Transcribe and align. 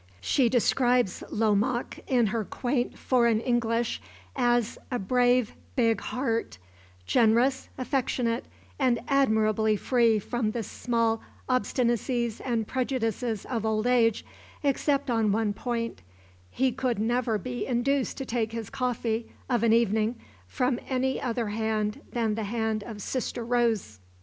She 0.19 0.49
describes 0.49 1.23
Lomaque, 1.29 2.03
in 2.07 2.25
her 2.33 2.43
quaint 2.43 2.97
foreign 2.97 3.39
English, 3.39 4.01
as 4.35 4.79
"a 4.89 4.97
brave, 4.97 5.53
big 5.75 6.01
heart"; 6.01 6.57
generous, 7.05 7.69
affectionate, 7.77 8.45
and 8.79 8.99
admirably 9.07 9.75
free 9.75 10.17
from 10.17 10.49
the 10.53 10.63
small 10.63 11.21
obstinacies 11.47 12.41
and 12.43 12.65
prejudices 12.67 13.45
of 13.45 13.63
old 13.63 13.85
age, 13.85 14.25
except 14.63 15.11
on 15.11 15.31
one 15.31 15.53
point: 15.53 16.01
he 16.49 16.71
could 16.71 16.97
never 16.97 17.37
be 17.37 17.67
induced 17.67 18.17
to 18.17 18.25
take 18.25 18.53
his 18.53 18.71
coffee, 18.71 19.31
of 19.51 19.61
an 19.61 19.71
evening, 19.71 20.15
from 20.47 20.79
any 20.89 21.21
other 21.21 21.49
hand 21.49 22.01
than 22.11 22.33
the 22.33 22.45
hand 22.45 22.83
of 22.85 23.03
Sister 23.03 23.45
Rose. 23.45 23.99